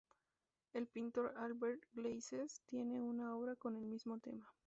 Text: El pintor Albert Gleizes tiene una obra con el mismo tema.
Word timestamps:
El 0.73 0.87
pintor 0.87 1.35
Albert 1.37 1.83
Gleizes 1.93 2.63
tiene 2.65 2.99
una 3.03 3.35
obra 3.35 3.55
con 3.55 3.75
el 3.75 3.85
mismo 3.85 4.17
tema. 4.17 4.51